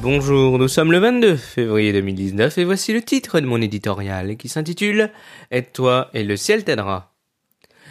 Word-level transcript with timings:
Bonjour, 0.00 0.56
nous 0.56 0.68
sommes 0.68 0.92
le 0.92 0.98
22 0.98 1.34
février 1.34 1.92
2019 1.92 2.58
et 2.58 2.64
voici 2.64 2.92
le 2.92 3.02
titre 3.02 3.40
de 3.40 3.46
mon 3.46 3.60
éditorial 3.60 4.36
qui 4.36 4.48
s'intitule 4.48 5.10
Aide-toi 5.50 6.10
et 6.14 6.22
le 6.22 6.36
ciel 6.36 6.62
t'aidera. 6.62 7.12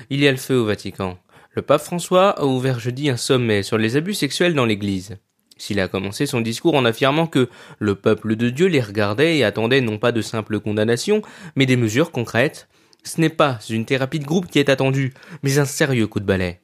Il 0.10 0.22
y 0.22 0.30
a 0.30 0.32
le 0.32 0.38
feu 0.38 0.60
au 0.60 0.66
Vatican. 0.66 1.18
Le 1.52 1.62
pape 1.62 1.82
François 1.82 2.30
a 2.30 2.46
ouvert 2.46 2.80
jeudi 2.80 3.10
un 3.10 3.18
sommet 3.18 3.64
sur 3.64 3.78
les 3.78 3.98
abus 3.98 4.14
sexuels 4.14 4.54
dans 4.54 4.66
l'Église. 4.66 5.18
S'il 5.58 5.82
a 5.82 5.90
commencé 5.90 6.26
son 6.26 6.40
discours 6.40 6.76
en 6.76 6.86
affirmant 6.86 7.28
que 7.28 7.50
le 7.80 7.96
peuple 7.96 8.38
de 8.38 8.50
Dieu 8.50 8.68
les 8.68 8.80
regardait 8.80 9.38
et 9.38 9.44
attendait 9.44 9.82
non 9.82 9.98
pas 9.98 10.14
de 10.14 10.22
simples 10.22 10.62
condamnations, 10.62 11.22
mais 11.58 11.66
des 11.66 11.76
mesures 11.76 12.12
concrètes, 12.12 12.70
ce 13.04 13.20
n'est 13.20 13.30
pas 13.30 13.60
une 13.70 13.86
thérapie 13.86 14.20
de 14.20 14.26
groupe 14.26 14.48
qui 14.48 14.60
est 14.60 14.70
attendue, 14.70 15.14
mais 15.44 15.60
un 15.60 15.66
sérieux 15.66 16.08
coup 16.08 16.20
de 16.20 16.26
balai. 16.26 16.62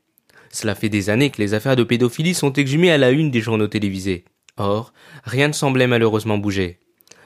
Cela 0.52 0.76
fait 0.76 0.90
des 0.90 1.10
années 1.10 1.30
que 1.30 1.42
les 1.42 1.54
affaires 1.54 1.76
de 1.76 1.84
pédophilie 1.84 2.34
sont 2.34 2.54
exhumées 2.54 2.92
à 2.92 2.98
la 2.98 3.12
une 3.12 3.32
des 3.32 3.42
journaux 3.42 3.68
télévisés. 3.68 4.26
Or, 4.58 4.94
rien 5.24 5.48
ne 5.48 5.54
semblait 5.54 5.88
malheureusement 5.88 6.38
bouger. 6.38 6.80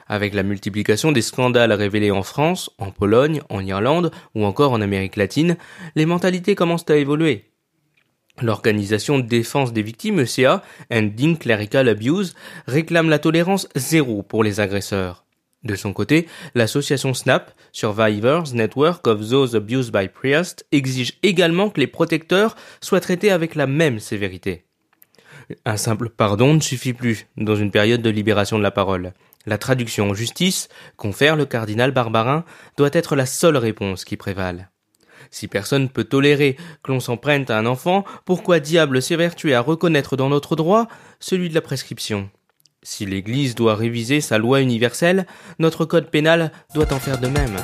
Avec 0.06 0.34
la 0.34 0.42
multiplication 0.42 1.12
des 1.12 1.22
scandales 1.22 1.72
révélés 1.72 2.10
en 2.10 2.22
France, 2.22 2.70
en 2.78 2.90
Pologne, 2.90 3.40
en 3.48 3.64
Irlande 3.64 4.10
ou 4.34 4.44
encore 4.44 4.72
en 4.72 4.80
Amérique 4.80 5.16
latine, 5.16 5.56
les 5.94 6.06
mentalités 6.06 6.54
commencent 6.54 6.90
à 6.90 6.96
évoluer. 6.96 7.52
L'organisation 8.40 9.18
de 9.18 9.26
défense 9.26 9.72
des 9.72 9.82
victimes 9.82 10.20
ECA, 10.20 10.62
Ending 10.90 11.38
Clerical 11.38 11.88
Abuse, 11.88 12.34
réclame 12.66 13.08
la 13.08 13.18
tolérance 13.18 13.68
zéro 13.76 14.22
pour 14.22 14.42
les 14.42 14.60
agresseurs. 14.60 15.24
De 15.64 15.76
son 15.76 15.92
côté, 15.92 16.26
l'association 16.54 17.14
SNAP, 17.14 17.52
Survivors 17.70 18.52
Network 18.52 19.06
of 19.06 19.28
Those 19.28 19.54
Abused 19.54 19.92
by 19.92 20.08
Priests, 20.08 20.66
exige 20.72 21.18
également 21.22 21.70
que 21.70 21.80
les 21.80 21.86
protecteurs 21.86 22.56
soient 22.80 23.00
traités 23.00 23.30
avec 23.30 23.54
la 23.54 23.68
même 23.68 24.00
sévérité. 24.00 24.64
Un 25.64 25.76
simple 25.76 26.08
pardon 26.08 26.54
ne 26.54 26.60
suffit 26.60 26.94
plus 26.94 27.26
dans 27.36 27.56
une 27.56 27.70
période 27.70 28.02
de 28.02 28.10
libération 28.10 28.58
de 28.58 28.62
la 28.62 28.70
parole. 28.70 29.12
La 29.46 29.58
traduction 29.58 30.10
en 30.10 30.14
justice, 30.14 30.68
confère 30.96 31.36
le 31.36 31.46
cardinal 31.46 31.92
Barbarin, 31.92 32.44
doit 32.76 32.90
être 32.92 33.16
la 33.16 33.26
seule 33.26 33.56
réponse 33.56 34.04
qui 34.04 34.16
prévale. 34.16 34.70
Si 35.30 35.46
personne 35.46 35.88
peut 35.88 36.04
tolérer 36.04 36.56
que 36.82 36.90
l'on 36.90 37.00
s'en 37.00 37.16
prenne 37.16 37.44
à 37.48 37.58
un 37.58 37.66
enfant, 37.66 38.04
pourquoi 38.24 38.60
diable 38.60 39.00
s'évertuer 39.00 39.54
à 39.54 39.60
reconnaître 39.60 40.16
dans 40.16 40.28
notre 40.28 40.56
droit 40.56 40.88
celui 41.20 41.48
de 41.48 41.54
la 41.54 41.60
prescription? 41.60 42.30
Si 42.84 43.06
l'Église 43.06 43.54
doit 43.54 43.76
réviser 43.76 44.20
sa 44.20 44.38
loi 44.38 44.60
universelle, 44.60 45.26
notre 45.60 45.84
code 45.84 46.10
pénal 46.10 46.50
doit 46.74 46.92
en 46.92 46.98
faire 46.98 47.18
de 47.18 47.28
même. 47.28 47.56